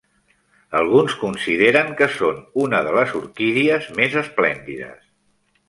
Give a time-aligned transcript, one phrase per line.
[0.79, 5.01] Alguns consideren que són una de les orquídies més esplèndides.